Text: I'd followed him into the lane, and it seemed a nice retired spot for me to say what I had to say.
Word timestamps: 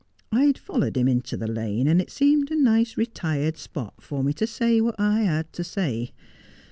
I'd 0.31 0.57
followed 0.57 0.97
him 0.97 1.07
into 1.07 1.37
the 1.37 1.45
lane, 1.45 1.87
and 1.87 2.01
it 2.01 2.09
seemed 2.09 2.49
a 2.49 2.59
nice 2.59 2.97
retired 2.97 3.55
spot 3.55 4.01
for 4.01 4.23
me 4.23 4.33
to 4.33 4.47
say 4.47 4.81
what 4.81 4.95
I 4.99 5.19
had 5.19 5.53
to 5.53 5.63
say. 5.63 6.11